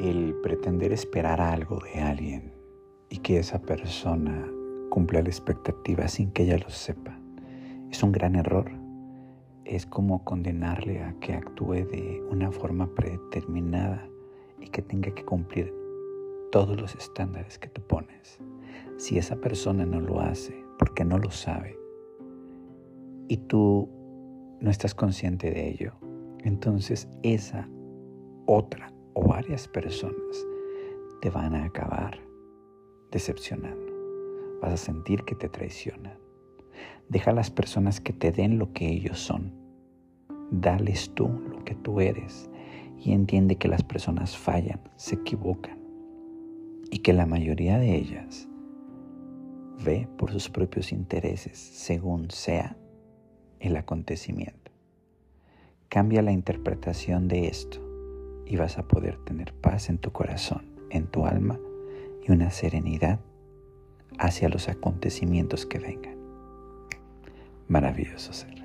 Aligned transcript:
el 0.00 0.34
pretender 0.42 0.92
esperar 0.92 1.40
algo 1.40 1.78
de 1.80 2.00
alguien 2.00 2.52
y 3.08 3.18
que 3.18 3.38
esa 3.38 3.62
persona 3.62 4.50
cumpla 4.90 5.22
la 5.22 5.28
expectativa 5.28 6.08
sin 6.08 6.30
que 6.30 6.44
ella 6.44 6.58
lo 6.58 6.70
sepa 6.70 7.18
es 7.90 8.02
un 8.02 8.12
gran 8.12 8.34
error. 8.34 8.70
Es 9.64 9.86
como 9.86 10.24
condenarle 10.24 11.02
a 11.02 11.14
que 11.20 11.32
actúe 11.32 11.86
de 11.86 12.22
una 12.30 12.50
forma 12.50 12.92
predeterminada 12.94 14.08
y 14.60 14.68
que 14.68 14.82
tenga 14.82 15.14
que 15.14 15.24
cumplir 15.24 15.72
todos 16.50 16.80
los 16.80 16.94
estándares 16.96 17.58
que 17.58 17.68
tú 17.68 17.82
pones. 17.82 18.40
Si 18.96 19.16
esa 19.18 19.36
persona 19.36 19.86
no 19.86 20.00
lo 20.00 20.20
hace 20.20 20.54
porque 20.78 21.04
no 21.04 21.18
lo 21.18 21.30
sabe 21.30 21.78
y 23.28 23.38
tú 23.38 23.88
no 24.60 24.70
estás 24.70 24.94
consciente 24.94 25.50
de 25.50 25.68
ello, 25.68 25.94
entonces 26.42 27.08
esa 27.22 27.68
otra 28.46 28.93
o 29.14 29.26
varias 29.26 29.68
personas 29.68 30.46
te 31.20 31.30
van 31.30 31.54
a 31.54 31.64
acabar 31.64 32.18
decepcionando. 33.10 33.92
Vas 34.60 34.72
a 34.72 34.76
sentir 34.76 35.24
que 35.24 35.34
te 35.34 35.48
traicionan. 35.48 36.18
Deja 37.08 37.30
a 37.30 37.34
las 37.34 37.50
personas 37.50 38.00
que 38.00 38.12
te 38.12 38.32
den 38.32 38.58
lo 38.58 38.72
que 38.72 38.88
ellos 38.88 39.18
son. 39.18 39.52
Dales 40.50 41.12
tú 41.14 41.28
lo 41.28 41.64
que 41.64 41.74
tú 41.74 42.00
eres 42.00 42.50
y 42.98 43.12
entiende 43.12 43.56
que 43.56 43.68
las 43.68 43.82
personas 43.82 44.36
fallan, 44.36 44.80
se 44.96 45.16
equivocan 45.16 45.78
y 46.90 46.98
que 46.98 47.12
la 47.12 47.26
mayoría 47.26 47.78
de 47.78 47.94
ellas 47.94 48.48
ve 49.84 50.08
por 50.16 50.30
sus 50.30 50.48
propios 50.48 50.92
intereses 50.92 51.58
según 51.58 52.30
sea 52.30 52.76
el 53.60 53.76
acontecimiento. 53.76 54.72
Cambia 55.88 56.22
la 56.22 56.32
interpretación 56.32 57.28
de 57.28 57.46
esto 57.46 57.83
y 58.46 58.56
vas 58.56 58.78
a 58.78 58.86
poder 58.86 59.18
tener 59.24 59.52
paz 59.54 59.88
en 59.88 59.98
tu 59.98 60.12
corazón, 60.12 60.66
en 60.90 61.06
tu 61.06 61.26
alma 61.26 61.58
y 62.26 62.32
una 62.32 62.50
serenidad 62.50 63.20
hacia 64.18 64.48
los 64.48 64.68
acontecimientos 64.68 65.66
que 65.66 65.78
vengan. 65.78 66.16
Maravilloso 67.68 68.32
ser. 68.32 68.63